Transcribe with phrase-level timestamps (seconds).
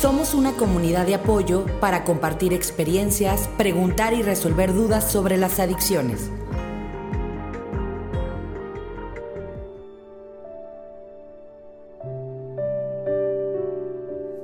[0.00, 6.30] Somos una comunidad de apoyo para compartir experiencias, preguntar y resolver dudas sobre las adicciones.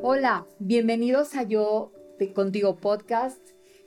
[0.02, 1.92] Hola, bienvenidos a Yo
[2.34, 3.38] Contigo Podcast,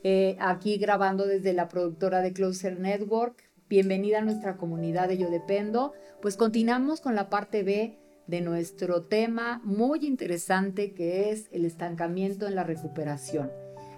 [0.03, 3.43] eh, aquí grabando desde la productora de Closer Network.
[3.67, 5.91] Bienvenida a nuestra comunidad de Yo Dependo.
[6.21, 12.45] Pues continuamos con la parte B de nuestro tema muy interesante que es el estancamiento
[12.45, 13.51] en la recuperación.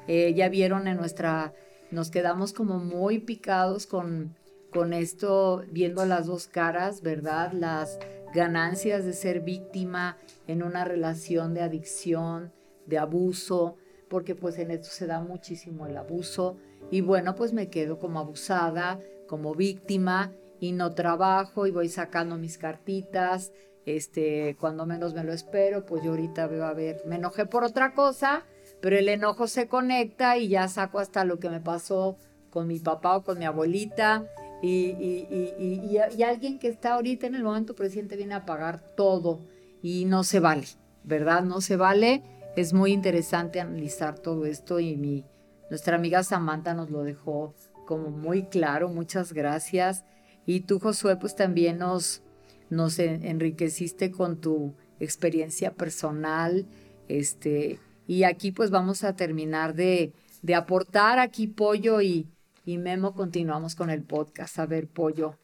[0.07, 1.53] Eh, ya vieron en nuestra,
[1.91, 4.35] nos quedamos como muy picados con,
[4.71, 7.51] con esto, viendo las dos caras, ¿verdad?
[7.53, 7.99] Las
[8.33, 12.51] ganancias de ser víctima en una relación de adicción,
[12.85, 13.75] de abuso,
[14.09, 16.57] porque pues en esto se da muchísimo el abuso.
[16.91, 22.37] Y bueno, pues me quedo como abusada, como víctima y no trabajo y voy sacando
[22.37, 23.51] mis cartitas
[23.95, 27.63] este, cuando menos me lo espero, pues yo ahorita veo a ver, me enojé por
[27.63, 28.45] otra cosa,
[28.81, 32.17] pero el enojo se conecta y ya saco hasta lo que me pasó
[32.49, 34.25] con mi papá o con mi abuelita.
[34.61, 39.39] Y, y, alguien que está ahorita en el momento presente viene a pagar todo
[39.81, 40.67] y no se vale,
[41.03, 41.43] ¿verdad?
[41.43, 42.23] No se vale.
[42.57, 45.23] Es muy interesante analizar todo esto y mi,
[45.69, 47.53] nuestra amiga Samantha nos lo dejó
[47.85, 48.89] como muy claro.
[48.89, 50.03] Muchas gracias.
[50.45, 52.21] Y tú, Josué, pues también nos,
[52.69, 56.65] nos enriqueciste con tu experiencia personal,
[57.07, 60.13] este, y aquí pues vamos a terminar de,
[60.55, 62.27] aportar aquí Pollo y,
[62.65, 64.57] y, Memo, continuamos con el podcast.
[64.59, 65.35] A ver, Pollo,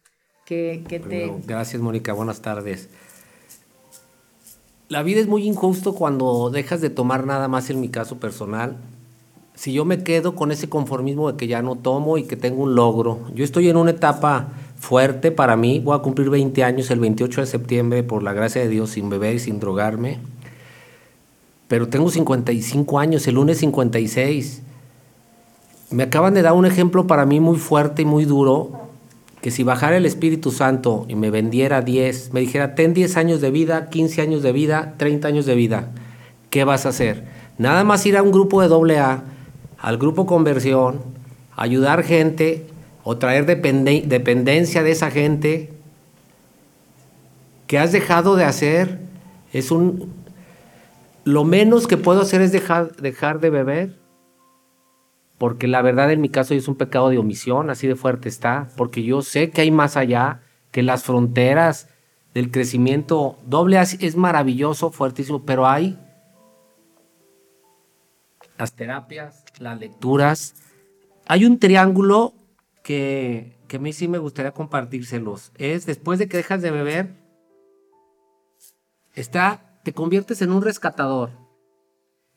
[0.45, 1.31] ¿qué, te...
[1.45, 2.89] Gracias, Mónica, buenas tardes.
[4.87, 8.77] La vida es muy injusto cuando dejas de tomar nada más en mi caso personal.
[9.55, 12.63] Si yo me quedo con ese conformismo de que ya no tomo y que tengo
[12.63, 15.79] un logro, yo estoy en una etapa fuerte para mí.
[15.79, 19.09] Voy a cumplir 20 años el 28 de septiembre, por la gracia de Dios, sin
[19.09, 20.19] beber y sin drogarme.
[21.67, 24.61] Pero tengo 55 años, el lunes 56.
[25.91, 28.71] Me acaban de dar un ejemplo para mí muy fuerte y muy duro,
[29.41, 33.41] que si bajara el Espíritu Santo y me vendiera 10, me dijera, ten 10 años
[33.41, 35.91] de vida, 15 años de vida, 30 años de vida,
[36.49, 37.25] ¿qué vas a hacer?
[37.57, 39.23] Nada más ir a un grupo de doble A,
[39.77, 41.01] al grupo conversión,
[41.55, 42.65] ayudar gente
[43.07, 45.71] o traer dependencia de esa gente
[47.67, 48.99] que has dejado de hacer
[49.53, 50.11] es un
[51.23, 53.99] lo menos que puedo hacer es dejar, dejar de beber
[55.37, 58.69] porque la verdad en mi caso es un pecado de omisión así de fuerte está
[58.75, 61.89] porque yo sé que hay más allá que las fronteras
[62.33, 63.37] del crecimiento.
[63.45, 65.99] Doble es maravilloso fuertísimo pero hay
[68.57, 70.55] las terapias las lecturas.
[71.27, 72.33] Hay un triángulo
[72.85, 75.51] que, a mí sí me gustaría compartírselos.
[75.57, 77.15] Es después de que dejas de beber,
[79.13, 81.31] está, te conviertes en un rescatador,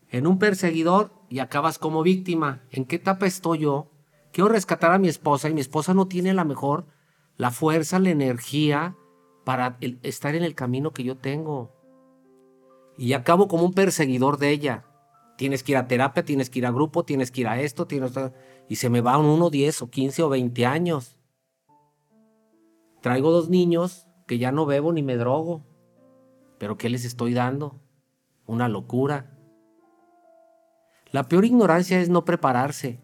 [0.08, 2.62] en un perseguidor y acabas como víctima.
[2.70, 3.90] ¿En qué etapa estoy yo?
[4.32, 6.86] Quiero rescatar a mi esposa y mi esposa no tiene la mejor,
[7.36, 8.96] la fuerza, la energía
[9.44, 11.74] para estar en el camino que yo tengo.
[12.96, 14.86] Y acabo como un perseguidor de ella.
[15.38, 17.86] Tienes que ir a terapia, tienes que ir a grupo, tienes que ir a esto,
[17.86, 18.12] tienes
[18.68, 21.16] y se me van uno 10 o 15 o 20 años.
[23.02, 25.64] Traigo dos niños que ya no bebo ni me drogo.
[26.58, 27.80] Pero ¿qué les estoy dando?
[28.46, 29.38] Una locura.
[31.12, 33.00] La peor ignorancia es no prepararse.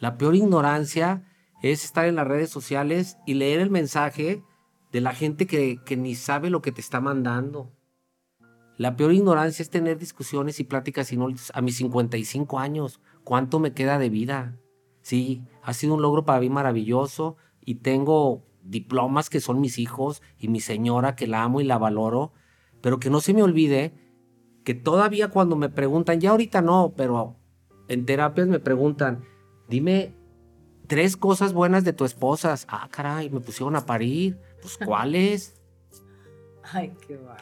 [0.00, 1.24] La peor ignorancia
[1.62, 4.44] es estar en las redes sociales y leer el mensaje
[4.92, 7.72] de la gente que, que ni sabe lo que te está mandando.
[8.78, 11.12] La peor ignorancia es tener discusiones y pláticas
[11.52, 13.00] a mis 55 años.
[13.24, 14.56] ¿Cuánto me queda de vida?
[15.02, 20.22] Sí, ha sido un logro para mí maravilloso y tengo diplomas que son mis hijos
[20.38, 22.32] y mi señora que la amo y la valoro,
[22.80, 23.94] pero que no se me olvide
[24.62, 27.34] que todavía cuando me preguntan, ya ahorita no, pero
[27.88, 29.24] en terapias me preguntan,
[29.68, 30.14] dime
[30.86, 32.54] tres cosas buenas de tu esposa.
[32.68, 34.38] Ah, caray, me pusieron a parir.
[34.62, 35.57] Pues, ¿cuáles?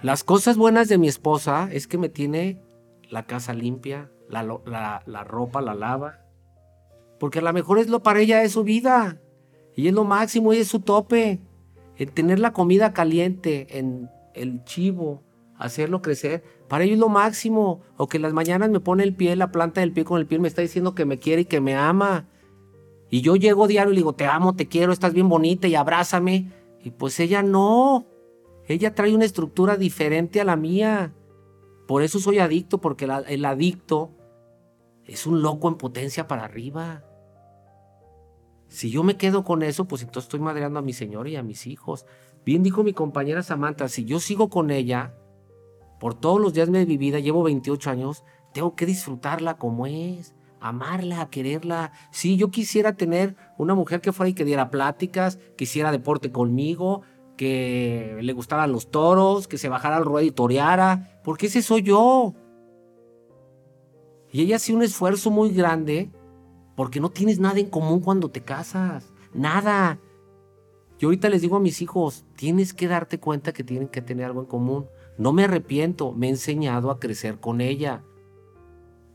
[0.03, 2.61] Las cosas buenas de mi esposa es que me tiene
[3.09, 6.21] la casa limpia, la, ropa la lava.
[7.19, 9.21] Porque a lo mejor es lo para ella es su vida.
[9.75, 11.41] Y es lo máximo y es su tope.
[11.97, 15.23] En tener la comida caliente, en el chivo,
[15.57, 17.81] hacerlo crecer, para ella es lo máximo.
[17.97, 20.39] O que las mañanas me pone el pie, la planta del pie con el pie,
[20.39, 22.27] me está diciendo que me quiere y que me ama.
[23.09, 25.75] Y yo llego diario y le digo, te amo, te quiero, estás bien bonita y
[25.75, 26.51] abrázame.
[26.83, 28.07] Y pues ella no.
[28.69, 31.15] Ella trae una estructura diferente a la mía.
[31.87, 34.11] Por eso soy adicto, porque el adicto
[35.05, 37.05] es un loco en potencia para arriba.
[38.69, 41.43] Si yo me quedo con eso, pues entonces estoy madreando a mi señor y a
[41.43, 42.07] mis hijos.
[42.45, 45.15] Bien dijo mi compañera Samantha, si yo sigo con ella,
[46.01, 50.35] por todos los días de mi vida, llevo 28 años, tengo que disfrutarla como es,
[50.61, 51.93] amarla, quererla.
[52.11, 56.33] Sí, yo quisiera tener una mujer que fuera y que diera pláticas, que hiciera deporte
[56.33, 57.03] conmigo,
[57.37, 61.83] que le gustaran los toros, que se bajara al ruedo y toreara, porque ese soy
[61.83, 62.35] yo.
[64.33, 66.11] Y ella hace un esfuerzo muy grande
[66.75, 69.13] porque no tienes nada en común cuando te casas.
[69.33, 69.99] Nada.
[70.99, 74.27] Yo ahorita les digo a mis hijos, tienes que darte cuenta que tienen que tener
[74.27, 74.87] algo en común.
[75.19, 78.03] No me arrepiento, me he enseñado a crecer con ella.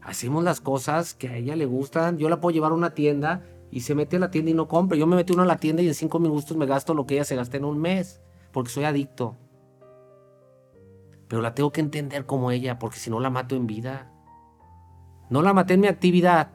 [0.01, 2.17] Hacemos las cosas que a ella le gustan.
[2.17, 4.67] Yo la puedo llevar a una tienda y se mete a la tienda y no
[4.67, 4.97] compra.
[4.97, 7.15] Yo me metí uno a la tienda y en cinco minutos me gasto lo que
[7.15, 8.21] ella se gasta en un mes,
[8.51, 9.37] porque soy adicto.
[11.27, 14.11] Pero la tengo que entender como ella, porque si no la mato en vida.
[15.29, 16.51] No la maté en mi actividad.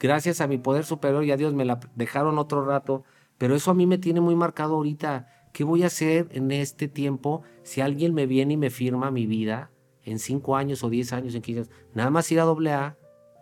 [0.00, 3.04] Gracias a mi poder superior y a Dios me la dejaron otro rato
[3.38, 5.28] pero eso a mí me tiene muy marcado ahorita.
[5.52, 9.26] ¿Qué voy a hacer en este tiempo si alguien me viene y me firma mi
[9.26, 9.70] vida
[10.02, 11.70] en cinco años o diez años, en 15 años?
[11.94, 12.96] Nada más ir a doble A.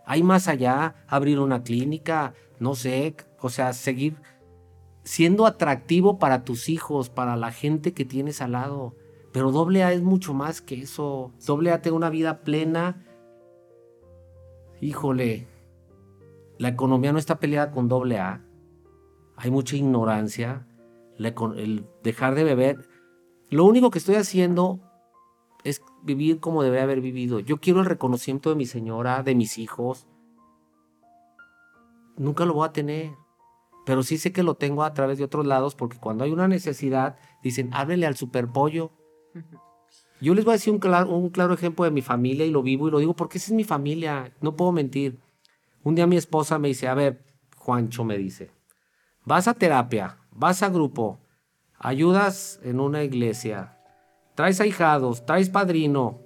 [0.07, 4.17] Hay más allá, abrir una clínica, no sé, o sea, seguir
[5.05, 8.97] siendo atractivo para tus hijos, para la gente que tienes al lado.
[9.33, 11.33] Pero doble A es mucho más que eso.
[11.47, 13.05] Doble A tiene una vida plena.
[14.81, 15.47] Híjole,
[16.59, 18.45] la economía no está peleada con doble A
[19.43, 20.67] hay mucha ignorancia,
[21.19, 22.89] el dejar de beber.
[23.51, 24.81] Lo único que estoy haciendo
[25.65, 27.41] es vivir como debe haber vivido.
[27.41, 30.07] Yo quiero el reconocimiento de mi señora, de mis hijos.
[32.17, 33.13] Nunca lo voy a tener,
[33.87, 36.49] pero sí sé que lo tengo a través de otros lados porque cuando hay una
[36.49, 38.93] necesidad dicen, háblele al superpollo.
[40.21, 42.63] Yo les voy a decir un claro, un claro ejemplo de mi familia y lo
[42.63, 45.19] vivo y lo digo porque esa es mi familia, no puedo mentir.
[45.83, 47.25] Un día mi esposa me dice, a ver,
[47.57, 48.53] Juancho me dice,
[49.25, 51.21] Vas a terapia, vas a grupo,
[51.79, 53.72] ayudas en una iglesia,
[54.35, 56.21] traes ahijados, traes padrino,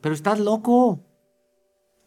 [0.00, 1.00] pero estás loco.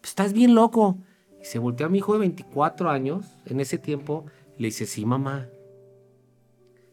[0.02, 0.98] Estás bien loco.
[1.40, 4.26] Y se voltea a mi hijo de 24 años en ese tiempo
[4.56, 5.48] y le dice, sí, mamá.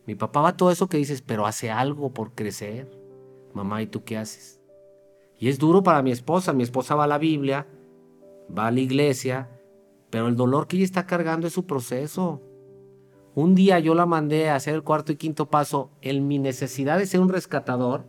[0.06, 2.92] Mi papá va todo eso que dices, pero hace algo por crecer.
[3.54, 4.60] Mamá, ¿y tú qué haces?
[5.38, 6.54] Y es duro para mi esposa.
[6.54, 7.68] Mi esposa va a la Biblia,
[8.56, 9.50] va a la iglesia,
[10.10, 12.42] pero el dolor que ella está cargando es su proceso.
[13.36, 16.98] Un día yo la mandé a hacer el cuarto y quinto paso en mi necesidad
[16.98, 18.06] de ser un rescatador.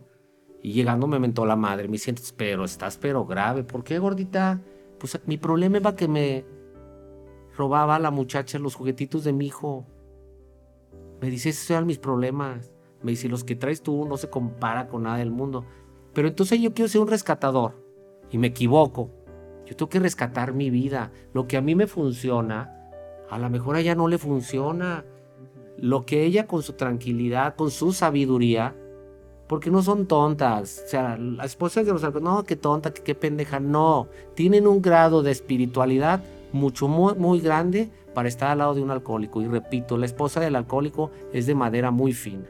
[0.65, 1.87] Y llegando me mentó la madre.
[1.87, 3.63] Me sientes, pero estás pero grave.
[3.63, 4.59] ¿Por qué, gordita?
[4.97, 6.43] Pues mi problema era que me
[7.55, 9.85] robaba a la muchacha los juguetitos de mi hijo.
[11.21, 12.71] Me dice, esos eran mis problemas.
[13.03, 15.65] Me dice, los que traes tú no se compara con nada del mundo.
[16.15, 17.79] Pero entonces yo quiero ser un rescatador.
[18.31, 19.11] Y me equivoco.
[19.67, 21.11] Yo tengo que rescatar mi vida.
[21.31, 22.89] Lo que a mí me funciona,
[23.29, 25.05] a lo mejor a ella no le funciona
[25.77, 28.75] lo que ella con su tranquilidad, con su sabiduría,
[29.47, 33.59] porque no son tontas, o sea, las esposas de los no, qué tonta, qué, pendeja,
[33.59, 38.81] no, tienen un grado de espiritualidad mucho, muy, muy grande para estar al lado de
[38.81, 39.41] un alcohólico.
[39.41, 42.49] Y repito, la esposa del alcohólico es de madera muy fina.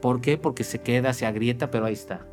[0.00, 0.36] ¿Por qué?
[0.36, 2.26] Porque se queda, se agrieta, pero ahí está.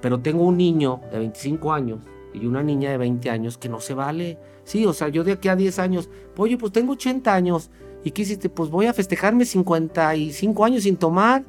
[0.00, 2.00] Pero tengo un niño de 25 años
[2.32, 4.38] y una niña de 20 años que no se vale.
[4.62, 7.70] Sí, o sea, yo de aquí a 10 años, oye, pues tengo 80 años,
[8.04, 8.48] ¿Y qué hiciste?
[8.48, 11.44] Pues voy a festejarme 55 años sin tomar.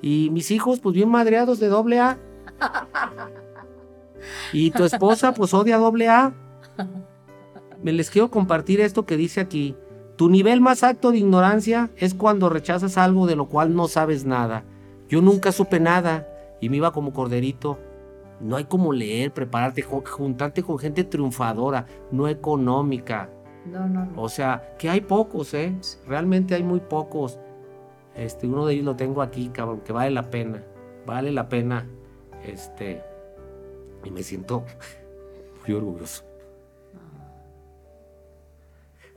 [0.00, 2.18] Y mis hijos, pues bien madreados de doble A.
[4.52, 6.32] Y tu esposa, pues odia doble A.
[7.82, 9.76] Me les quiero compartir esto que dice aquí.
[10.16, 14.24] Tu nivel más alto de ignorancia es cuando rechazas algo de lo cual no sabes
[14.24, 14.64] nada.
[15.08, 16.26] Yo nunca supe nada
[16.60, 17.78] y me iba como corderito.
[18.40, 23.30] No hay como leer, prepararte, juntarte con gente triunfadora, no económica,
[23.66, 25.74] no, no, O sea, que hay pocos, ¿eh?
[26.06, 27.38] Realmente hay muy pocos.
[28.18, 30.64] Este, uno de ellos lo tengo aquí, cabrón, que vale la pena.
[31.06, 31.86] Vale la pena.
[32.44, 33.02] Este.
[34.04, 34.64] Y me siento
[35.66, 36.24] muy orgulloso.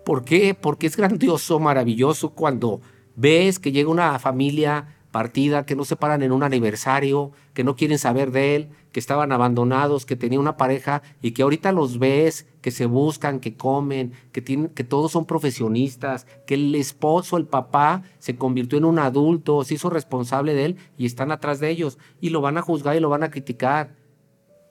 [0.05, 0.55] ¿Por qué?
[0.55, 2.81] Porque es grandioso, maravilloso cuando
[3.15, 7.75] ves que llega una familia partida, que no se paran en un aniversario, que no
[7.75, 12.00] quieren saber de él, que estaban abandonados, que tenía una pareja y que ahorita los
[12.00, 17.38] ves, que se buscan, que comen, que, tienen, que todos son profesionistas, que el esposo,
[17.38, 21.60] el papá, se convirtió en un adulto, se hizo responsable de él y están atrás
[21.60, 23.96] de ellos y lo van a juzgar y lo van a criticar.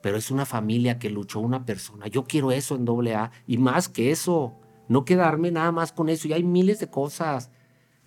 [0.01, 2.07] Pero es una familia que luchó una persona.
[2.07, 4.55] Yo quiero eso en doble A y más que eso.
[4.87, 6.27] No quedarme nada más con eso.
[6.27, 7.51] Y hay miles de cosas.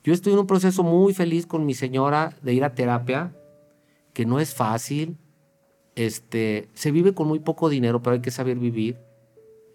[0.04, 3.34] Yo estoy en un proceso muy feliz con mi señora de ir a terapia,
[4.12, 5.16] que no es fácil.
[5.96, 8.98] Este, se vive con muy poco dinero, pero hay que saber vivir.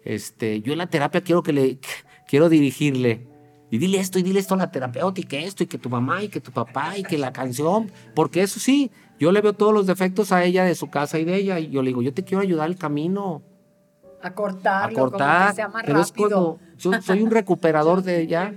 [0.04, 1.78] Este, yo en la terapia quiero que le
[2.28, 3.26] quiero dirigirle
[3.70, 5.90] y dile esto y dile esto a la terapeuta y que esto y que tu
[5.90, 9.52] mamá y que tu papá y que la canción, porque eso sí, yo le veo
[9.52, 12.02] todos los defectos a ella de su casa y de ella y yo le digo,
[12.02, 13.42] yo te quiero ayudar el camino.
[14.22, 15.38] A cortarlo, a cortar.
[15.38, 18.54] como que sea más pero es cuando yo soy un recuperador de ella.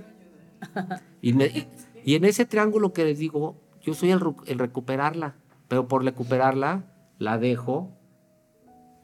[1.24, 5.36] Y, en ese triángulo que les digo, yo soy el, el recuperarla.
[5.68, 6.84] Pero por recuperarla,
[7.18, 7.90] la dejo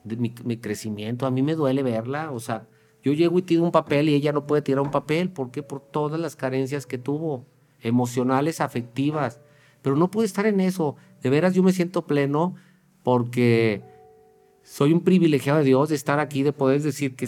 [0.05, 1.25] de mi, mi crecimiento.
[1.25, 2.31] A mí me duele verla.
[2.31, 2.69] O sea,
[3.03, 5.31] yo llego y tiro un papel y ella no puede tirar un papel.
[5.31, 5.63] ¿Por qué?
[5.63, 7.47] Por todas las carencias que tuvo,
[7.81, 9.41] emocionales, afectivas.
[9.81, 10.97] Pero no pude estar en eso.
[11.23, 12.55] De veras, yo me siento pleno
[13.03, 13.83] porque
[14.63, 17.27] soy un privilegiado de Dios de estar aquí, de poder decir que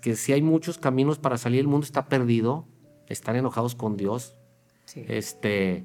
[0.00, 2.66] que si hay muchos caminos para salir, el mundo está perdido,
[3.10, 4.36] están enojados con Dios.
[4.86, 5.04] Sí.
[5.08, 5.84] Este,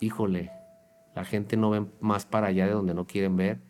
[0.00, 0.50] híjole,
[1.14, 3.60] la gente no ve más para allá de donde no quieren ver.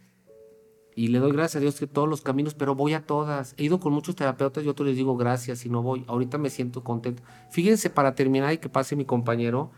[0.94, 3.54] Y le doy gracias a Dios que todos los caminos, pero voy a todas.
[3.58, 6.04] He ido con muchos terapeutas y otros les digo gracias y no voy.
[6.06, 7.22] Ahorita me siento contento.
[7.50, 9.70] Fíjense, para terminar y que pase mi compañero,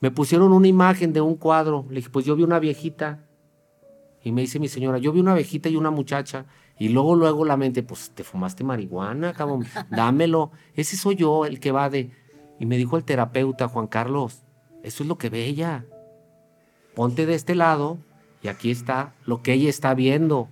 [0.00, 1.86] me pusieron una imagen de un cuadro.
[1.88, 3.24] Le dije, pues yo vi una viejita.
[4.24, 6.46] Y me dice mi señora, yo vi una viejita y una muchacha.
[6.78, 10.52] Y luego, luego la mente, pues te fumaste marihuana, cabrón, dámelo.
[10.74, 12.10] Ese soy yo, el que va de.
[12.60, 14.42] Y me dijo el terapeuta, Juan Carlos,
[14.82, 15.84] eso es lo que ve ella.
[16.94, 17.98] Ponte de este lado
[18.42, 20.48] y aquí está lo que ella está viendo.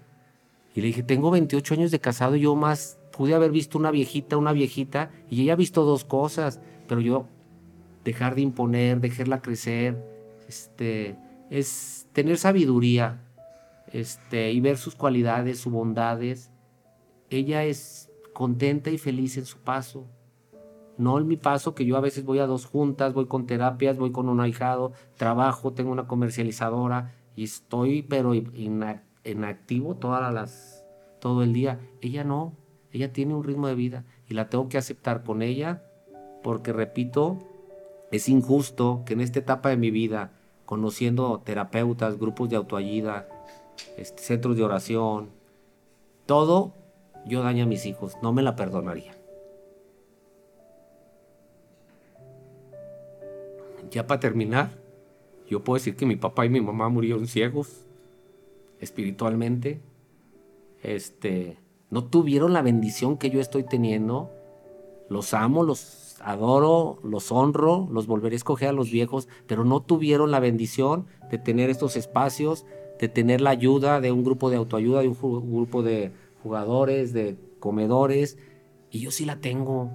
[0.75, 3.91] Y le dije, tengo 28 años de casado y yo más pude haber visto una
[3.91, 7.27] viejita, una viejita, y ella ha visto dos cosas, pero yo
[8.05, 9.97] dejar de imponer, dejarla crecer,
[10.49, 11.17] este,
[11.51, 13.23] es tener sabiduría,
[13.93, 16.53] este, y ver sus cualidades, sus bondades.
[17.31, 20.07] Ella es contenta y feliz en su paso.
[20.99, 23.99] No en mi paso, que yo a veces voy a dos juntas, voy con terapias,
[23.99, 30.85] voy con un ahijado, trabajo, tengo una comercializadora y estoy, pero en activo todas las,
[31.21, 31.81] todo el día.
[32.01, 32.55] Ella no,
[32.93, 35.83] ella tiene un ritmo de vida y la tengo que aceptar con ella
[36.43, 37.39] porque, repito,
[38.13, 40.33] es injusto que en esta etapa de mi vida,
[40.65, 43.29] conociendo terapeutas, grupos de autoayuda,
[43.97, 45.31] este, centros de oración,
[46.27, 46.75] todo,
[47.27, 49.15] yo daño a mis hijos, no me la perdonaría.
[53.91, 54.71] Ya para terminar,
[55.49, 57.87] yo puedo decir que mi papá y mi mamá murieron ciegos
[58.81, 59.81] espiritualmente.
[60.83, 61.59] Este,
[61.91, 64.31] no tuvieron la bendición que yo estoy teniendo.
[65.09, 69.81] Los amo, los adoro, los honro, los volveré a escoger a los viejos, pero no
[69.81, 72.67] tuvieron la bendición de tener estos espacios,
[72.99, 76.13] de tener la ayuda de un grupo de autoayuda, de un grupo de
[76.43, 78.39] jugadores, de comedores,
[78.91, 79.91] y yo sí la tengo.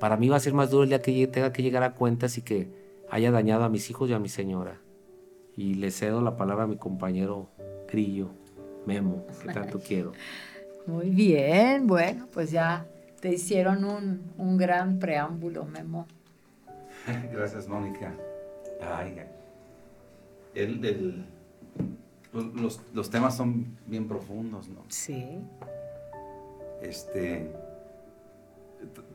[0.00, 2.38] Para mí va a ser más duro el día que tenga que llegar a cuentas
[2.38, 2.68] y que
[3.10, 4.80] haya dañado a mis hijos y a mi señora.
[5.56, 7.48] Y le cedo la palabra a mi compañero
[7.90, 8.28] Grillo,
[8.86, 10.12] Memo, que tanto quiero.
[10.86, 12.86] Muy bien, bueno, pues ya
[13.20, 16.06] te hicieron un, un gran preámbulo, Memo.
[17.32, 18.14] Gracias, Mónica.
[18.80, 19.16] Ay,
[20.54, 21.24] el, el-
[21.76, 21.88] pues,
[22.42, 24.84] los, los temas son bien profundos, ¿no?
[24.88, 25.38] Sí.
[26.82, 27.50] Este,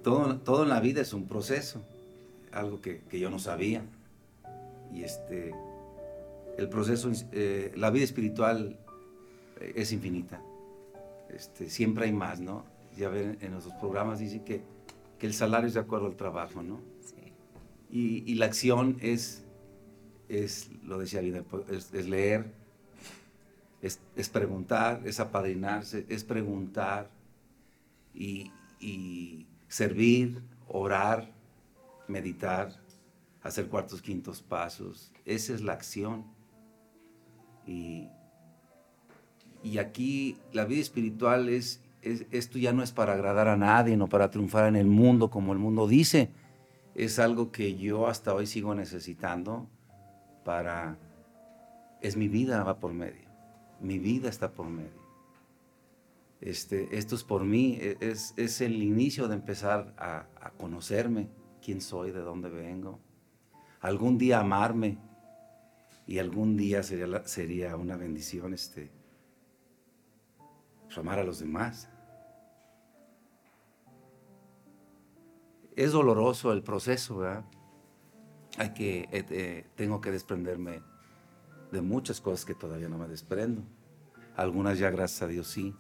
[0.04, 1.82] todo, todo en la vida es un proceso,
[2.52, 3.84] algo que, que yo no sabía.
[4.94, 5.54] Y este,
[6.58, 8.78] el proceso, eh, la vida espiritual
[9.60, 10.42] eh, es infinita.
[11.30, 12.66] Este, siempre hay más, ¿no?
[12.96, 14.62] Ya ven, en nuestros programas dice que,
[15.18, 16.80] que el salario es de acuerdo al trabajo, ¿no?
[17.02, 17.34] Sí.
[17.90, 19.44] Y, y la acción es,
[20.30, 21.22] es, lo decía
[21.70, 22.52] es, es leer,
[23.84, 27.10] es, es preguntar, es apadrinarse, es preguntar
[28.14, 28.50] y,
[28.80, 31.30] y servir, orar,
[32.08, 32.72] meditar,
[33.42, 35.12] hacer cuartos, quintos pasos.
[35.26, 36.24] Esa es la acción.
[37.68, 38.08] Y,
[39.62, 43.98] y aquí la vida espiritual es, es, esto ya no es para agradar a nadie,
[43.98, 46.32] no para triunfar en el mundo como el mundo dice.
[46.96, 49.68] Es algo que yo hasta hoy sigo necesitando
[50.46, 50.98] para...
[52.00, 53.23] Es mi vida va por medio.
[53.84, 55.04] Mi vida está por medio.
[56.40, 61.30] Este, esto es por mí, e- es, es el inicio de empezar a, conocerme,
[61.62, 63.00] quién soy, de dónde vengo.
[63.82, 64.98] Algún día amarme
[66.08, 68.90] y algún día sería, sería una bendición este,
[70.86, 71.90] pues, amar a los demás.
[75.76, 77.46] Es doloroso el proceso, ¿verdad?
[78.58, 80.93] Hay que, eh, eh, tengo que desprenderme
[81.74, 83.64] de muchas cosas que todavía no me desprendo.
[84.38, 85.76] Algunas ya, gracias a Dios, sí.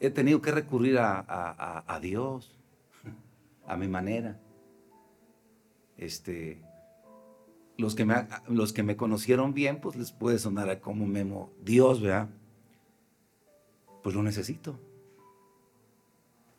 [0.00, 2.56] He tenido que recurrir a, a- a- Dios,
[3.66, 4.40] a mi manera.
[5.96, 6.62] Este,
[7.76, 11.50] los que, me, los que me conocieron bien, pues les puede sonar a como Memo,
[11.62, 12.28] Dios, ¿verdad?
[14.02, 14.78] Pues lo necesito.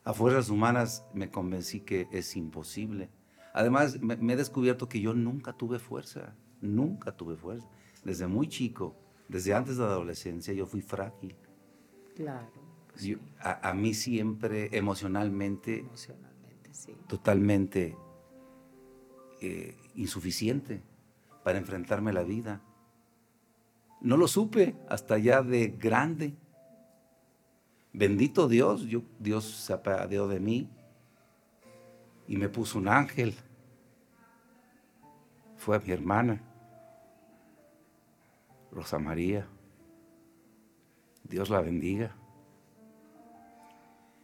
[0.03, 3.09] A fuerzas humanas me convencí que es imposible.
[3.53, 7.67] Además, me he descubierto que yo nunca tuve fuerza, nunca tuve fuerza.
[8.03, 8.95] Desde muy chico,
[9.27, 11.35] desde antes de la adolescencia, yo fui frágil.
[12.15, 12.49] Claro.
[13.01, 16.93] Yo- a, a mí siempre emocionalmente, Emocionalmente, sí.
[17.07, 17.95] totalmente
[19.41, 20.81] eh, insuficiente
[21.43, 22.61] para enfrentarme a la vida.
[24.01, 26.33] No lo supe hasta ya de grande.
[27.93, 30.69] Bendito Dios, yo, Dios se apiadó de mí
[32.27, 33.33] y me puso un ángel.
[35.57, 36.41] Fue mi hermana,
[38.71, 39.47] Rosa María.
[41.23, 42.15] Dios la bendiga.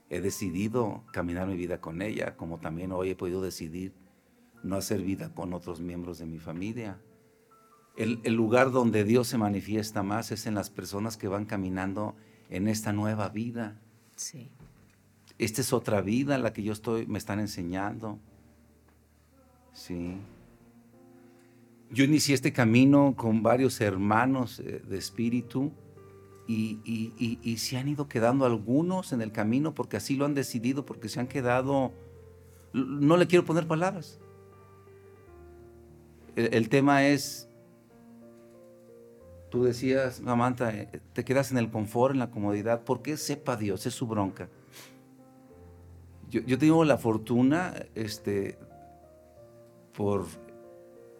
[0.10, 3.94] He decidido caminar mi vida con ella, como también hoy he podido decidir
[4.64, 7.00] no hacer vida con otros miembros de mi familia.
[7.96, 12.16] El, el lugar donde Dios se manifiesta más es en las personas que van caminando
[12.50, 13.80] en esta nueva vida.
[14.16, 14.52] Sí.
[15.38, 18.20] Esta es otra vida la que yo estoy, me están enseñando.
[19.74, 20.18] Sí.
[21.92, 25.72] Yo inicié este camino con varios hermanos eh, de espíritu
[26.48, 31.10] y, se han ido quedando algunos en el camino porque así lo han decidido, porque
[31.10, 31.92] se han quedado...
[32.74, 34.20] No le quiero poner palabras.
[36.36, 37.48] El, el tema es,
[39.50, 43.86] tú decías, Samantha, eh, te quedas en el confort, en la comodidad, porque sepa Dios,
[43.86, 44.50] es su bronca.
[46.30, 48.58] Yo, yo tengo la fortuna, este,
[49.94, 50.26] por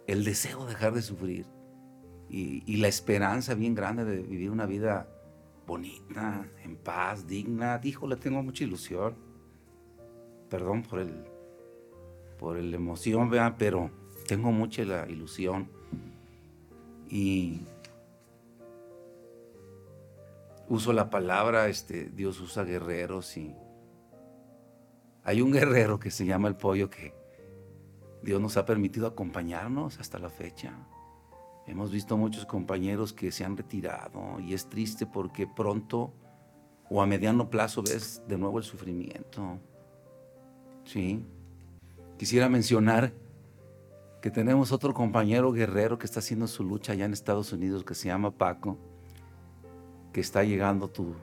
[0.08, 1.46] el deseo de dejar de sufrir
[2.30, 5.08] y, la esperanza bien grande de vivir una vida
[5.66, 7.80] bonita, en paz, digna.
[7.84, 9.16] Híjole, tengo mucha ilusión.
[10.50, 11.26] Perdón por el,
[12.38, 13.90] por la emoción, pero
[14.28, 15.70] tengo mucha la ilusión.
[17.10, 17.62] Y
[20.68, 23.56] uso la palabra, este, Dios usa guerreros y
[25.24, 27.14] hay un guerrero que se llama el pollo que
[28.26, 30.74] Dios nos ha permitido acompañarnos hasta la fecha.
[31.68, 36.12] Hemos visto muchos compañeros que se han retirado y es triste porque pronto
[36.90, 39.60] o a mediano plazo ves de nuevo el sufrimiento.
[40.86, 41.24] Sí.
[42.18, 43.14] Quisiera mencionar
[44.24, 47.94] que tenemos otro compañero guerrero que está haciendo su lucha allá en Estados Unidos que
[47.94, 48.80] se llama Paco,
[50.12, 51.14] que está llegando tu,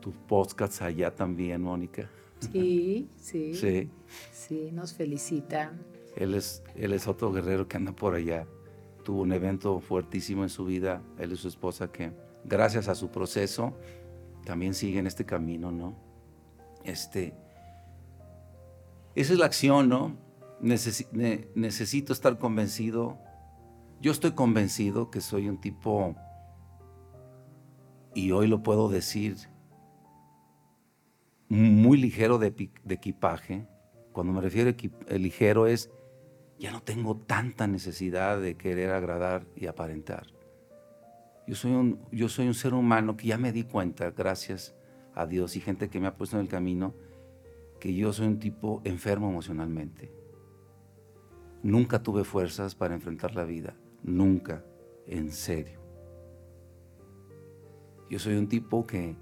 [0.00, 2.10] tu podcast allá también, Mónica.
[2.40, 3.90] Sí, sí, sí,
[4.32, 4.70] Sí.
[4.70, 5.80] nos felicitan.
[6.16, 8.46] Él es, él es otro guerrero que anda por allá.
[9.04, 12.12] Tuvo un evento fuertísimo en su vida, él y su esposa, que
[12.44, 13.74] gracias a su proceso
[14.44, 15.94] también siguen este camino, ¿no?
[16.84, 17.34] Este,
[19.14, 20.16] esa es la acción, ¿no?
[20.60, 23.18] Necesi- ne- necesito estar convencido.
[24.00, 26.14] Yo estoy convencido que soy un tipo,
[28.14, 29.36] y hoy lo puedo decir,
[31.48, 33.66] muy ligero de, de equipaje.
[34.12, 35.90] Cuando me refiero a eh, ligero es,
[36.60, 40.26] ya no tengo tanta necesidad de querer agradar y aparentar.
[41.46, 44.74] Yo soy, un, yo soy un ser humano que ya me di cuenta, gracias
[45.14, 46.94] a Dios y gente que me ha puesto en el camino,
[47.80, 50.12] que yo soy un tipo enfermo emocionalmente.
[51.62, 54.62] Nunca tuve fuerzas para enfrentar la vida, nunca,
[55.06, 55.80] en serio.
[58.10, 59.16] Yo soy un tipo que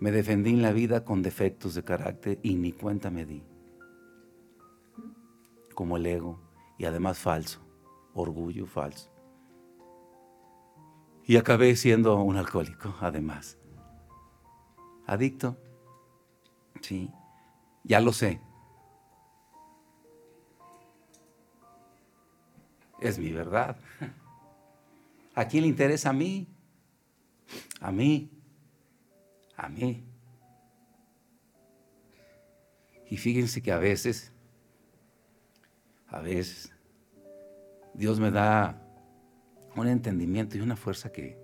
[0.00, 3.42] me defendí en la vida con defectos de carácter y ni cuenta me di.
[5.74, 6.45] Como el ego
[6.78, 7.60] y además falso,
[8.14, 9.10] orgullo falso.
[11.24, 13.58] Y acabé siendo un alcohólico, además.
[15.06, 15.56] Adicto.
[16.80, 17.10] Sí,
[17.82, 18.40] ya lo sé.
[23.00, 23.76] Es mi verdad.
[25.34, 26.46] ¿A quién le interesa a mí?
[27.80, 28.30] A mí.
[29.56, 30.04] A mí.
[33.08, 34.32] Y fíjense que a veces,
[36.16, 36.72] a veces,
[37.92, 38.82] Dios me da
[39.76, 41.36] un entendimiento y una fuerza que,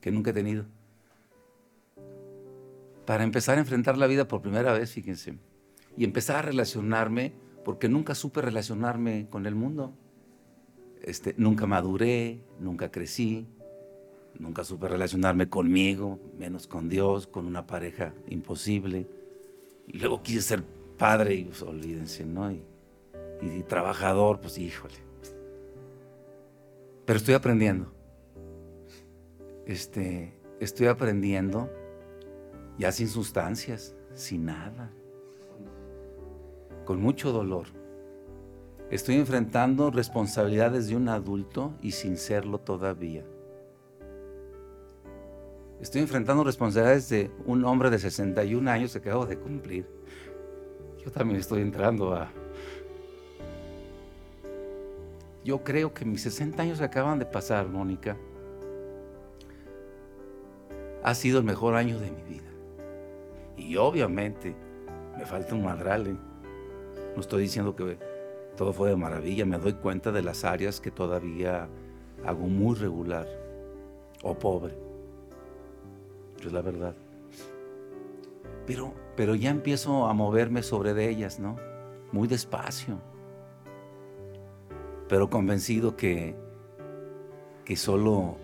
[0.00, 0.64] que nunca he tenido.
[3.06, 5.38] Para empezar a enfrentar la vida por primera vez, fíjense,
[5.96, 7.32] y empezar a relacionarme,
[7.64, 9.94] porque nunca supe relacionarme con el mundo.
[11.00, 13.46] Este, nunca maduré, nunca crecí,
[14.36, 19.06] nunca supe relacionarme conmigo, menos con Dios, con una pareja imposible.
[19.86, 20.64] Y luego quise ser
[20.98, 22.50] padre y pues, olvídense, ¿no?
[22.50, 22.62] Y,
[23.40, 24.94] y trabajador, pues híjole.
[27.04, 27.92] Pero estoy aprendiendo.
[29.66, 31.70] Este, estoy aprendiendo
[32.78, 34.90] ya sin sustancias, sin nada.
[36.84, 37.66] Con mucho dolor.
[38.90, 43.24] Estoy enfrentando responsabilidades de un adulto y sin serlo todavía.
[45.80, 49.86] Estoy enfrentando responsabilidades de un hombre de 61 años que acabo de cumplir.
[51.04, 52.30] Yo también estoy entrando a...
[55.44, 58.16] Yo creo que mis 60 años que acaban de pasar, Mónica,
[61.02, 62.50] ha sido el mejor año de mi vida.
[63.58, 64.54] Y obviamente
[65.18, 66.06] me falta un madral.
[66.06, 66.16] ¿eh?
[67.14, 67.98] No estoy diciendo que
[68.56, 71.68] todo fue de maravilla, me doy cuenta de las áreas que todavía
[72.24, 73.28] hago muy regular
[74.22, 74.74] o pobre.
[76.42, 76.94] Es la verdad.
[78.66, 81.56] Pero, pero ya empiezo a moverme sobre de ellas, ¿no?
[82.12, 82.98] Muy despacio.
[85.08, 86.34] Pero convencido que,
[87.64, 88.36] que solo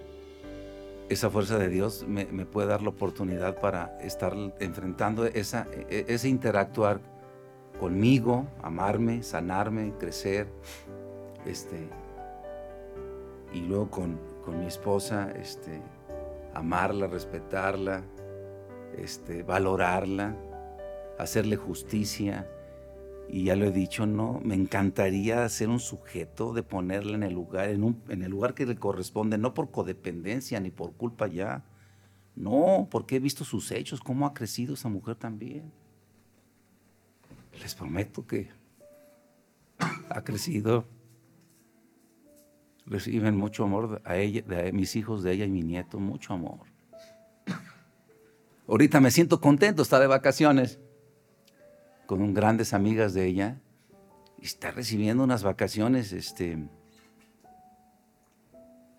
[1.09, 6.29] esa fuerza de Dios me, puede dar la oportunidad para estar enfrentando esa, e, ese
[6.29, 7.01] interactuar
[7.81, 10.47] conmigo, amarme, sanarme, crecer,
[11.47, 11.89] este,
[13.53, 15.81] y luego con, con mi esposa, este,
[16.55, 18.03] amarla, respetarla,
[18.97, 20.37] este, valorarla,
[21.21, 22.49] hacerle justicia.
[23.29, 27.33] Y ya lo he dicho, no, me encantaría ser un sujeto de ponerla en el
[27.33, 31.65] lugar, en, en el lugar que le corresponde, no por codependencia ni por culpa ya.
[32.35, 35.71] No, porque he visto sus hechos, cómo ha crecido esa mujer también.
[37.61, 38.49] Les prometo que
[40.09, 40.85] ha crecido.
[42.87, 46.61] Reciben mucho amor a ella, de mis hijos, de ella y mi nieto, mucho amor.
[48.67, 50.81] Ahorita me siento contento, está de vacaciones
[52.11, 53.61] con un grandes amigas de ella
[54.43, 56.59] y está recibiendo unas vacaciones, este,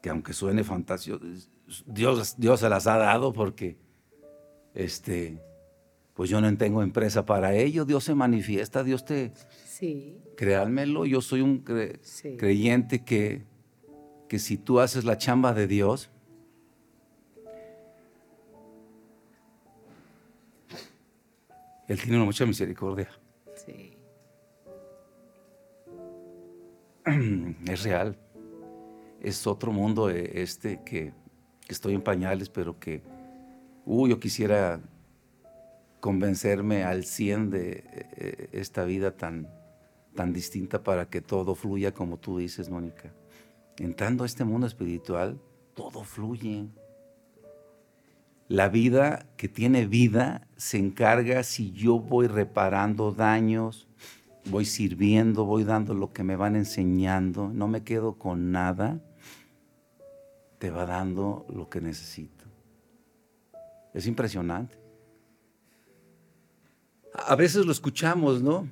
[0.02, 1.20] que aunque suene fantástico,
[1.86, 3.76] Dios, Dios se las ha dado porque,
[4.74, 5.42] este,
[6.14, 9.34] pues yo no tengo empresa para ello, Dios se manifiesta, Dios te,
[9.66, 10.18] sí.
[10.38, 11.66] créanmelo, yo soy un
[12.38, 13.44] creyente que,
[14.30, 16.12] que si tú haces la chamba de Dios,
[21.92, 23.10] Él tiene mucha misericordia.
[23.54, 23.98] Sí.
[27.70, 28.18] Es real.
[29.20, 31.12] Es otro mundo eh, este que,
[31.68, 33.04] estoy en pañales, pero que,
[33.86, 34.80] uh, yo quisiera
[36.00, 37.84] convencerme al 100 de
[38.16, 39.50] eh, esta vida tan,
[40.16, 43.14] tan distinta para que todo fluya como tú dices, Mónica.
[43.80, 45.42] Entrando a este mundo espiritual,
[45.74, 46.70] todo fluye.
[48.52, 53.88] La vida que tiene vida se encarga si yo voy reparando daños,
[54.44, 59.00] voy sirviendo, voy dando lo que me van enseñando, no me quedo con nada,
[60.60, 62.44] te va dando lo que necesito.
[63.94, 64.78] Es impresionante.
[67.14, 68.68] A veces lo escuchamos, ¿no?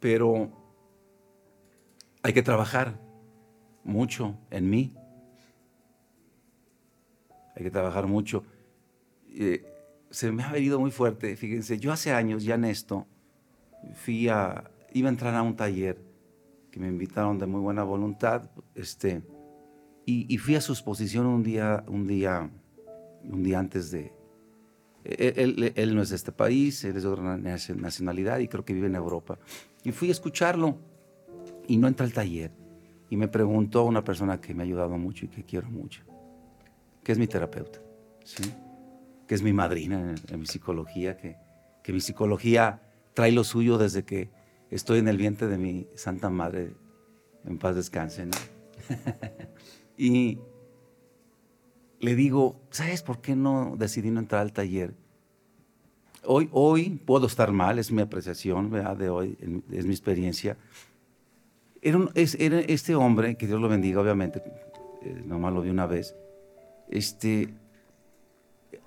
[0.00, 0.48] Pero
[2.22, 2.98] hay que trabajar
[3.84, 4.94] mucho en mí
[7.54, 8.44] hay que trabajar mucho.
[9.28, 9.64] Eh,
[10.10, 13.06] se me ha venido muy fuerte, fíjense, yo hace años ya en esto,
[13.94, 15.98] fui a, iba a entrar a un taller
[16.70, 19.22] que me invitaron de muy buena voluntad, este,
[20.04, 22.50] y, fui a su exposición un día, un día,
[23.24, 24.12] un día antes de,
[25.04, 28.74] él, él, no es de este país, él es de otra nacionalidad y creo que
[28.74, 29.38] vive en Europa.
[29.84, 30.76] Y fui a escucharlo
[31.68, 32.50] y no entré al taller.
[33.10, 36.02] Y me preguntó una persona que me ha ayudado mucho y que quiero mucho
[37.02, 37.80] que es mi terapeuta,
[38.24, 38.42] ¿sí?
[39.26, 41.36] que es mi madrina en, mi psicología, que,
[41.82, 42.82] que, mi psicología
[43.14, 44.30] trae lo suyo desde que
[44.70, 46.74] estoy en el vientre de mi Santa Madre,
[47.44, 48.26] en paz descanse.
[49.96, 50.38] y
[52.00, 54.94] le digo, ¿sabes por qué no decidí no entrar al taller?
[56.24, 59.36] Hoy, hoy puedo estar mal, es mi apreciación de hoy,
[59.72, 60.56] es mi experiencia.
[61.80, 62.08] Era,
[62.60, 64.42] este hombre, que Dios lo bendiga, obviamente,
[65.02, 66.14] eh, nomás lo vi una vez,
[66.92, 67.48] este,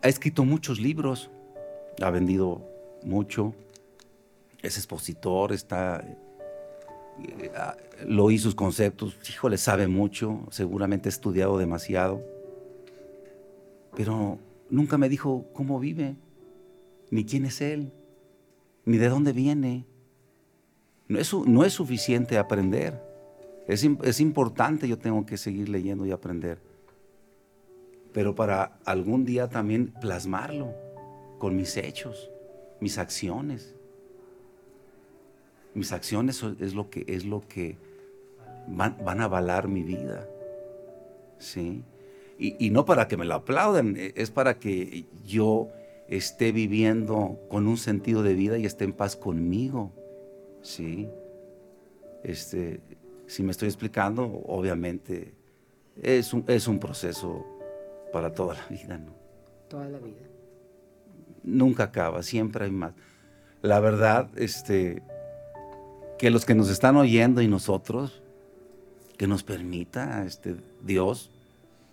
[0.02, 1.32] ha escrito muchos libros,
[2.02, 2.62] ha vendido
[3.04, 3.56] mucho,
[4.62, 6.06] es expositor, está,
[7.24, 7.52] eh,
[8.08, 12.22] lo oí sus conceptos, híjole, sabe mucho, seguramente ha estudiado demasiado,
[13.96, 14.38] pero
[14.70, 16.16] nunca me dijo cómo vive,
[17.10, 17.92] ni quién es él,
[18.86, 19.86] ni de dónde viene.
[21.08, 23.00] No es, suficiente aprender,
[23.68, 26.75] es importante, yo tengo que seguir leyendo y aprender
[28.16, 30.74] pero para algún día también plasmarlo
[31.38, 32.32] con mis hechos,
[32.80, 33.76] mis acciones.
[35.74, 37.78] Mis acciones es lo que, es lo que
[38.68, 40.30] van, a avalar mi vida.
[41.40, 41.84] ¿sí?
[42.40, 45.68] Y, no para que me lo aplaudan, e, es para que yo
[46.08, 49.92] esté viviendo con un sentido de vida y esté en paz conmigo.
[50.62, 51.10] ¿sí?
[52.24, 52.80] Este,
[53.28, 55.34] si me estoy explicando, obviamente
[56.02, 57.46] es un, es un proceso
[58.16, 59.12] para toda la vida, ¿no?
[59.68, 60.26] Toda la vida.
[61.44, 62.94] Nunca acaba, siempre hay más.
[63.62, 65.04] La verdad, este,
[66.18, 68.24] que los que nos están oyendo y nosotros,
[69.18, 71.30] que nos permita este, Dios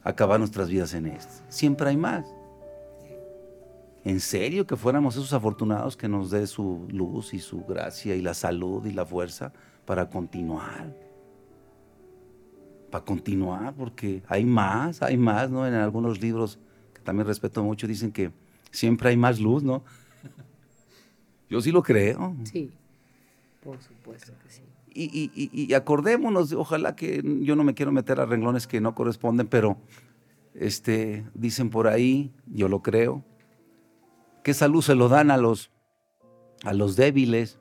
[0.05, 1.43] acabar nuestras vidas en esto.
[1.49, 2.25] Siempre hay más.
[4.05, 8.23] en serio que fuéramos esos afortunados que nos dé su luz y su gracia y
[8.23, 9.53] la salud y la fuerza
[9.85, 10.95] para continuar.
[12.93, 15.67] Para continuar, porque hay más, hay más, ¿no?
[15.67, 16.59] En algunos libros
[16.93, 18.31] que también respeto mucho dicen que
[18.71, 19.83] siempre hay más luz, ¿no?
[21.49, 22.37] Yo sí lo creo.
[22.45, 22.71] Sí,
[23.65, 24.63] por supuesto que sí.
[24.95, 29.47] Y, y, acordémonos, ojalá que yo no me quiero meter a renglones que no corresponden,
[29.47, 29.79] pero
[30.55, 33.25] este, dicen por ahí, yo lo creo,
[34.45, 35.71] que esa luz se lo dan a los,
[36.63, 37.59] a los débiles.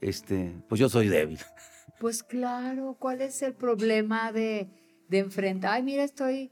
[0.00, 1.38] Este, pues yo soy débil.
[2.00, 4.68] Pues claro, ¿cuál es el problema de,
[5.08, 5.74] de enfrentar?
[5.74, 6.50] Ay, mira, estoy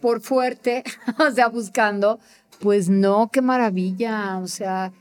[0.00, 0.84] por fuerte,
[1.18, 2.18] o sea, buscando.
[2.60, 4.92] Pues no, qué maravilla, o sea,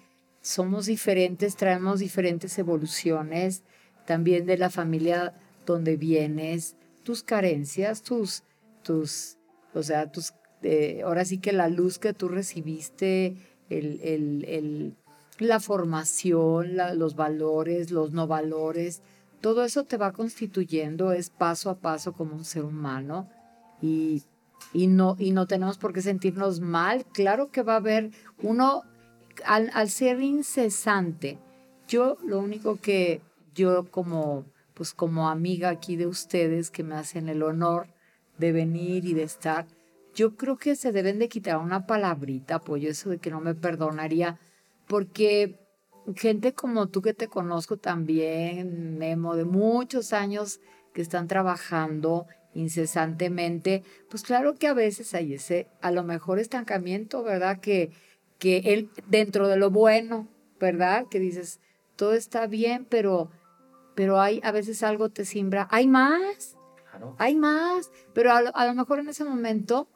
[0.42, 3.64] somos diferentes, traemos diferentes evoluciones,
[4.06, 5.34] también de la familia
[5.66, 8.44] donde vienes, tus carencias, tus,
[8.84, 9.38] tus,
[9.74, 13.38] o sea, tus, eh, ahora sí que la luz que tú recibiste,
[13.70, 14.96] el, el,
[15.40, 19.02] la formación, los valores, los no valores,
[19.42, 23.30] todo eso te va constituyendo, es paso a paso como un ser humano
[23.82, 24.24] y,
[24.74, 27.06] y, no, y no tenemos por qué sentirnos mal.
[27.14, 28.84] Claro que va a haber uno,
[29.46, 31.40] al, al ser incesante,
[31.88, 33.22] yo lo único que
[33.54, 34.46] yo como
[34.76, 37.88] pues como amiga aquí de ustedes que me hacen el honor
[38.38, 39.66] de venir y de estar,
[40.14, 43.56] yo creo que se deben de quitar una palabrita, apoyo eso de que no me
[43.56, 44.38] perdonaría,
[44.88, 45.65] porque
[46.16, 50.60] gente como tú que te conozco también, Memo, de muchos años
[50.94, 57.24] que están trabajando incesantemente, pues claro que a veces hay ese, a lo mejor estancamiento,
[57.24, 57.60] ¿verdad?
[57.60, 57.92] Que,
[58.40, 60.28] que él, dentro de lo bueno,
[60.60, 61.08] ¿verdad?
[61.10, 61.60] Que dices,
[61.96, 63.30] todo está bien, pero
[63.96, 66.56] pero hay a veces algo te simbra, hay más,
[67.18, 69.88] hay más, pero a lo, mejor en ese momento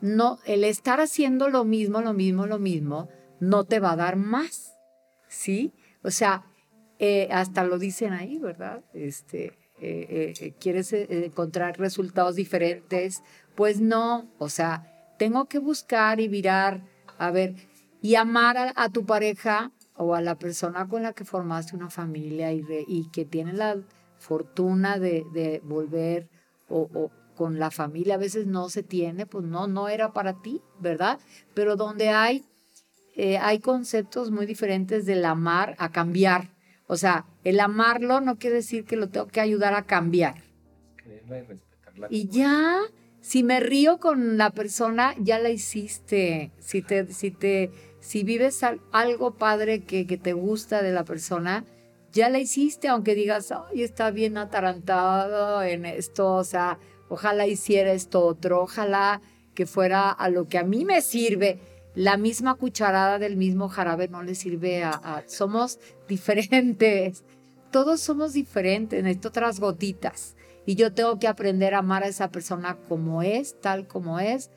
[0.00, 3.08] no, el estar haciendo lo mismo, lo mismo, lo mismo,
[3.40, 4.73] no te va a dar más,
[5.34, 5.72] ¿sí?
[6.02, 6.44] O sea,
[6.98, 8.84] eh, hasta lo dicen ahí, ¿verdad?
[8.94, 13.22] Este, eh, eh, ¿Quieres encontrar resultados diferentes?
[13.54, 16.82] Pues no, o sea, tengo que buscar y mirar,
[17.18, 17.54] a ver,
[18.00, 22.52] y amar a tu pareja o a la persona con la que formaste una familia
[22.52, 23.76] y, y que tiene la
[24.18, 26.28] fortuna de, volver
[26.68, 30.62] o, con la familia a veces no se tiene, pues no, no era para ti,
[30.78, 31.18] ¿verdad?
[31.52, 32.44] Pero donde hay,
[33.16, 36.50] eh, hay conceptos muy diferentes del amar a cambiar.
[36.86, 40.42] O sea, el amarlo no quiere decir que lo tengo que ayudar a cambiar.
[42.10, 42.80] Y ya,
[43.20, 46.50] si me río con la persona, ya la hiciste.
[46.58, 47.70] Si te, si te
[48.04, 48.60] si vives
[48.92, 51.64] algo padre que, te gusta de la persona,
[52.12, 57.92] ya la hiciste, aunque digas, ay, está bien atarantado en esto, o sea, ojalá hiciera
[57.92, 59.22] esto otro, ojalá
[59.54, 61.58] que fuera a lo que a mí me sirve.
[61.94, 65.22] La misma cucharada del mismo jarabe no le sirve a...
[65.26, 65.78] somos
[66.08, 67.24] diferentes,
[67.70, 70.36] todos somos diferentes, necesito otras gotitas.
[70.66, 74.50] Y yo tengo que aprender a amar a esa persona como es, tal como es,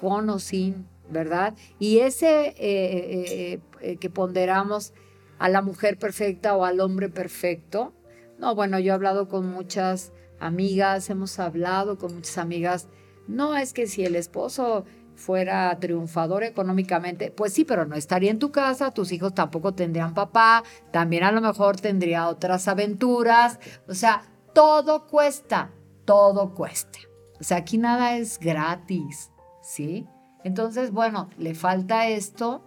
[0.00, 1.54] con o sin ¿verdad?
[1.78, 4.92] Y ese eh, eh, eh, que ponderamos
[5.38, 7.92] a la mujer perfecta o al hombre perfecto,
[8.38, 12.88] no, bueno, yo he hablado con muchas amigas, hemos hablado con muchas amigas,
[13.28, 18.38] no es que si el esposo fuera triunfador económicamente, pues sí, pero no estaría en
[18.38, 23.94] tu casa, tus hijos tampoco tendrían papá, también a lo mejor tendría otras aventuras, o
[23.94, 24.22] sea,
[24.54, 25.70] todo cuesta,
[26.04, 26.98] todo cuesta.
[27.40, 29.30] O sea, aquí nada es gratis,
[29.62, 30.06] ¿sí?
[30.44, 32.64] Entonces, bueno, le falta esto,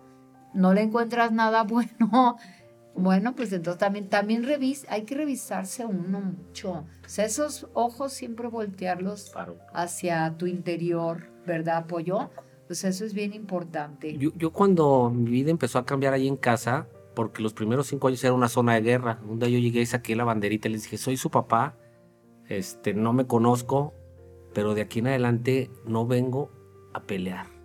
[0.54, 2.38] no le encuentras nada bueno.
[2.98, 4.46] Bueno, pues entonces también, también
[4.88, 6.72] hay que revisarse uno mucho.
[6.72, 9.34] O sea, esos ojos siempre voltearlos
[9.74, 12.30] hacia tu interior, ¿verdad, Pollo?
[12.68, 14.18] Pues eso es bien importante.
[14.18, 18.08] Yo, yo cuando mi vida empezó a cambiar ahí en casa, porque los primeros cinco
[18.08, 20.72] años era una zona de guerra, un día yo llegué y saqué la banderita y
[20.72, 21.78] les dije, soy su papá,
[22.48, 23.94] este, no me conozco,
[24.54, 26.52] pero de aquí en adelante no vengo
[26.94, 27.56] a pelear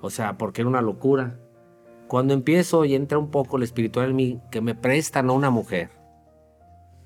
[0.00, 1.38] o sea, porque era una locura.
[2.06, 5.50] Cuando empiezo y entra un poco el espiritual en mí, que me prestan a una
[5.50, 5.90] mujer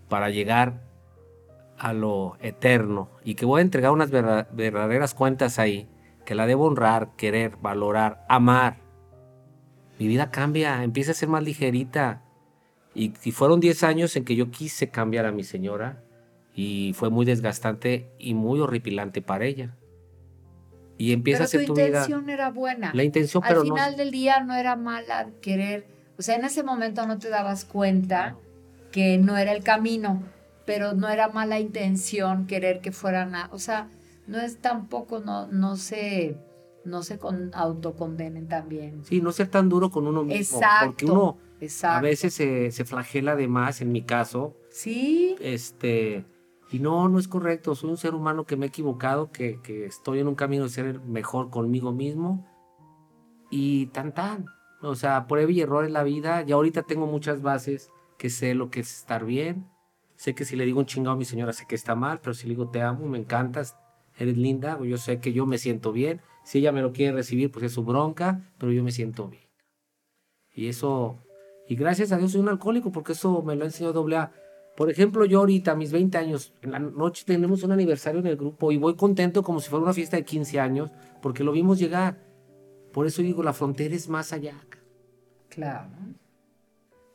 [0.09, 0.83] para llegar
[1.79, 5.88] a lo eterno y que voy a entregar unas verdaderas cuentas ahí,
[6.24, 8.78] que la debo honrar, querer, valorar, amar.
[9.98, 12.22] Mi vida cambia, empieza a ser más ligerita.
[12.94, 16.02] Y, y fueron 10 años en que yo quise cambiar a mi señora
[16.54, 19.76] y fue muy desgastante y muy horripilante para ella
[21.02, 21.74] y empieza a ser tu.
[21.74, 22.92] La intención era buena.
[22.94, 25.85] La intención, pero Al final del día no era mala querer.
[26.16, 28.37] O sea, en ese momento no te dabas cuenta
[28.92, 30.22] que no era el camino,
[30.64, 33.48] pero no era mala intención querer que fueran a.
[33.50, 33.88] O sea,
[34.26, 36.37] no es tampoco, no, no se.
[36.85, 39.04] no se con, autocondenen también.
[39.04, 40.58] Sí, no ser tan duro con uno mismo.
[40.58, 40.87] Exacto.
[40.87, 41.98] Porque uno exacto.
[41.98, 44.56] a veces se, se flagela de más, en mi caso.
[44.70, 45.37] Sí.
[45.40, 46.24] Este,
[46.70, 47.74] y no, no es correcto.
[47.74, 50.70] Soy un ser humano que me he equivocado, que, que estoy en un camino de
[50.70, 52.46] ser mejor conmigo mismo.
[53.50, 54.46] Y tan tan.
[54.80, 56.44] O sea, prueba y error en la vida.
[56.46, 59.68] Y ahorita tengo muchas bases que sé lo que es estar bien.
[60.14, 62.35] Sé que si le digo un chingado a mi señora, sé que está mal, pero
[62.35, 63.76] si le digo te amo, me encantas,
[64.22, 66.20] eres linda, yo sé que yo me siento bien.
[66.44, 69.42] Si ella me lo quiere recibir, pues es su bronca, pero yo me siento bien.
[70.54, 71.18] Y eso,
[71.68, 74.32] y gracias a Dios soy un alcohólico, porque eso me lo ha enseñado doble A.
[74.76, 78.37] Por ejemplo, yo ahorita, mis 20 años, en la noche tenemos un aniversario en el
[78.37, 81.78] grupo y voy contento como si fuera una fiesta de 15 años, porque lo vimos
[81.78, 82.18] llegar.
[82.92, 84.54] Por eso digo, la frontera es más allá.
[85.48, 85.90] Claro,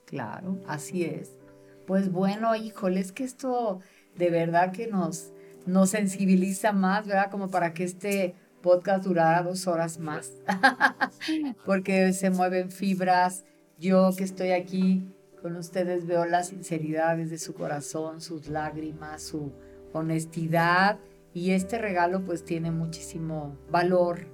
[0.06, 1.40] claro, así es.
[1.88, 3.80] Pues bueno, híjole, es que esto
[4.16, 5.32] de verdad que nos,
[5.68, 7.30] nos sensibiliza más, ¿verdad?
[7.30, 10.34] Como para que este podcast durara dos horas más,
[11.66, 13.46] porque se mueven fibras.
[13.78, 15.08] Yo que estoy aquí
[15.42, 19.54] con ustedes veo la sinceridad de su corazón, sus lágrimas, su
[19.94, 21.00] honestidad
[21.34, 24.28] y este regalo pues tiene muchísimo valor.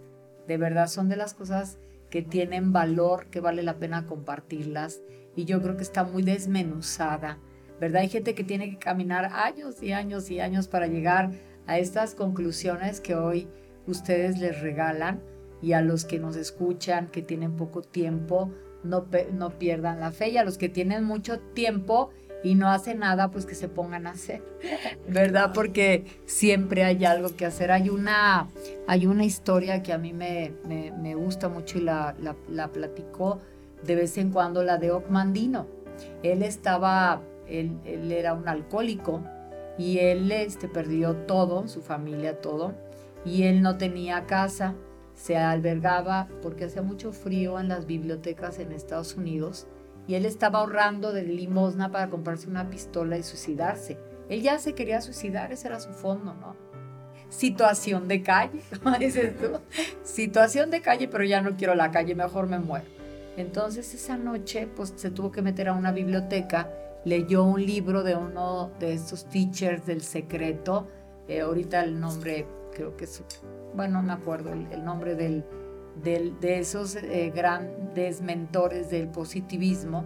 [0.47, 1.77] De verdad son de las cosas
[2.09, 5.01] que tienen valor, que vale la pena compartirlas
[5.35, 7.39] y yo creo que está muy desmenuzada,
[7.83, 8.03] ¿verdad?
[8.03, 11.31] Hay gente que tiene que caminar años y años y años para llegar
[11.67, 13.49] a estas conclusiones que hoy
[13.87, 15.21] ustedes les regalan
[15.61, 18.51] y a los que nos escuchan, que tienen poco tiempo,
[18.83, 22.99] no, no pierdan la fe y a los que tienen mucho tiempo y no hacen
[22.99, 24.41] nada, pues que se pongan a hacer,
[25.09, 25.51] ¿verdad?
[25.53, 27.69] Porque siempre hay algo que hacer.
[27.69, 28.47] Hay una,
[28.87, 32.69] hay una historia que a mí me, me, me gusta mucho y la, la, la,
[32.69, 33.39] platicó
[33.83, 35.67] de vez en cuando, la de Ocmandino.
[36.21, 37.21] Él estaba,
[37.59, 39.23] él, era un alcohólico
[39.77, 42.73] y él este, perdió todo, su familia, todo,
[43.25, 44.75] y él no tenía casa,
[45.15, 49.67] se albergaba porque hacía mucho frío en las bibliotecas en Estados Unidos
[50.07, 53.97] y él estaba ahorrando de limosna para comprarse una pistola y suicidarse.
[54.29, 56.55] Él ya se quería suicidar, ese era su fondo, ¿no?
[57.29, 59.59] Situación de calle, como dices tú.
[60.03, 62.85] Situación de calle, pero ya no quiero la calle, mejor me muero.
[63.37, 66.69] Entonces esa noche, pues se tuvo que meter a una biblioteca,
[67.05, 70.87] leyó un libro de uno de estos teachers del secreto.
[71.27, 73.23] Eh, ahorita el nombre, creo que es,
[73.75, 75.45] bueno, no me acuerdo el, nombre del,
[76.01, 80.05] del, de esos eh, grandes mentores del positivismo.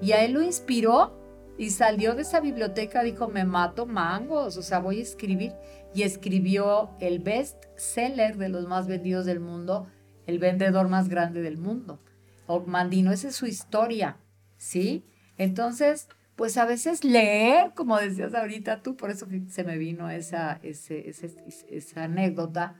[0.00, 1.20] Y a él lo inspiró
[1.58, 5.52] y salió de esa biblioteca, dijo, me mato mangos, o sea, voy a escribir.
[5.94, 9.86] Y escribió el best seller de los más vendidos del mundo,
[10.26, 12.00] el vendedor más grande del mundo.
[12.46, 14.16] Ogmandino, esa es su historia,
[14.56, 15.04] ¿sí?
[15.40, 20.60] Entonces, pues a veces leer, como decías ahorita tú, por eso se me vino esa,
[20.62, 22.76] ese, esa anécdota,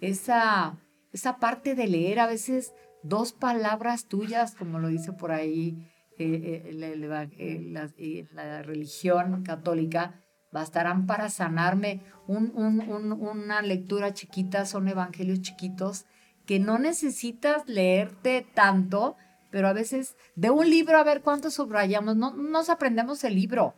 [0.00, 0.76] esa,
[1.12, 6.64] esa parte de leer, a veces dos palabras tuyas, como lo dice por ahí eh,
[6.66, 7.88] eh, la, eh, la,
[8.32, 10.20] la, religión católica,
[10.50, 12.00] bastarán para sanarme.
[12.26, 16.06] Un, un, un, una lectura chiquita, son evangelios chiquitos,
[16.44, 19.16] que no necesitas leerte tanto,
[19.50, 23.74] pero a veces de un libro a ver cuánto subrayamos, no nos aprendemos el libro.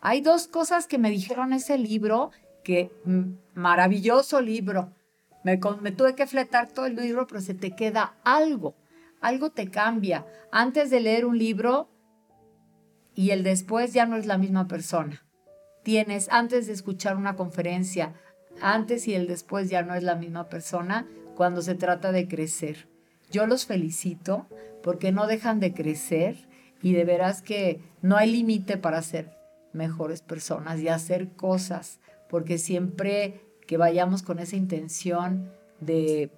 [0.00, 2.30] Hay dos cosas que me dijeron ese libro,
[2.64, 2.90] que
[3.54, 4.92] maravilloso libro.
[5.44, 8.74] Me, me tuve que fletar todo el libro, pero se te queda algo,
[9.20, 10.26] algo te cambia.
[10.50, 11.88] Antes de leer un libro
[13.14, 15.24] y el después ya no es la misma persona.
[15.82, 18.14] Tienes, antes de escuchar una conferencia,
[18.60, 22.91] antes y el después ya no es la misma persona cuando se trata de crecer.
[23.32, 24.46] Yo los felicito
[24.82, 26.36] porque no dejan de crecer
[26.82, 29.36] y de veras que no hay límite para ser
[29.72, 36.30] mejores personas y hacer cosas, porque siempre que vayamos con esa intención de,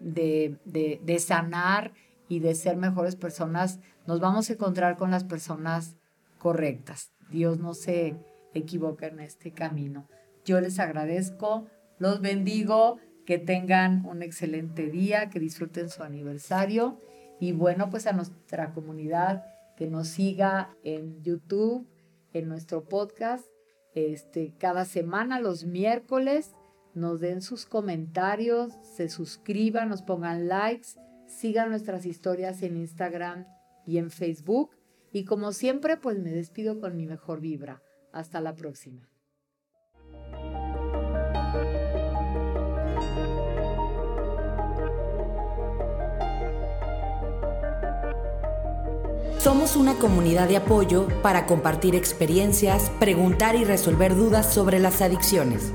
[0.00, 1.92] de, de, sanar
[2.28, 5.96] y de ser mejores personas, nos vamos a encontrar con las personas
[6.38, 7.12] correctas.
[7.30, 8.16] Dios no se
[8.54, 10.08] equivoca en este camino.
[10.44, 11.66] Yo les agradezco,
[11.98, 17.00] los bendigo, que tengan un excelente día, que disfruten su aniversario
[17.40, 19.44] y bueno, pues a nuestra comunidad
[19.76, 21.88] que nos siga en YouTube,
[22.32, 23.46] en nuestro podcast,
[23.94, 26.52] este, cada semana los miércoles
[26.94, 30.88] nos den sus comentarios, se suscriban, nos pongan likes,
[31.26, 33.46] sigan nuestras historias en Instagram
[33.86, 34.76] y en Facebook.
[35.12, 37.82] Y como siempre, pues me despido con mi mejor vibra.
[38.12, 39.09] Hasta la próxima.
[49.42, 55.72] Somos una comunidad de apoyo para compartir experiencias, preguntar y resolver dudas sobre las adicciones.